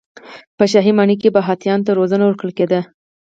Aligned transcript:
په 0.57 0.63
شاهي 0.71 0.91
ماڼۍ 0.97 1.15
کې 1.21 1.29
به 1.35 1.41
هاتیانو 1.47 1.85
ته 1.87 1.91
روزنه 1.99 2.23
ورکول 2.25 2.51
کېده. 2.57 2.79